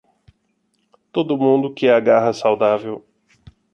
[1.11, 3.05] Todo mundo que agarra saudável.